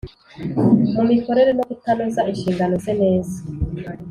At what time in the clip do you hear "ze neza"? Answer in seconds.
2.83-3.35